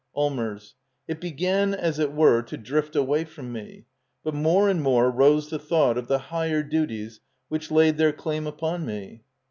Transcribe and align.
Allmers. 0.15 0.73
It 1.07 1.21
began, 1.21 1.75
as 1.75 1.99
it 1.99 2.11
were, 2.11 2.41
to 2.41 2.57
drift 2.57 2.95
away 2.95 3.23
from 3.23 3.53
me. 3.53 3.85
But 4.23 4.33
more 4.33 4.67
and 4.67 4.81
more 4.81 5.11
rose 5.11 5.51
the 5.51 5.59
thought 5.59 5.95
of 5.95 6.07
the 6.07 6.17
higher 6.17 6.63
duties 6.63 7.19
which 7.49 7.69
laid 7.69 7.97
their 7.97 8.11
claim 8.11 8.47
upon 8.47 8.83
me. 8.83 9.21